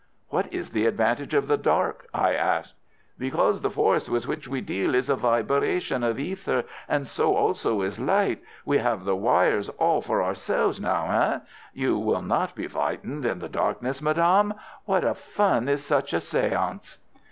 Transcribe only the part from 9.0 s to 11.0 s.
the wires all for ourselves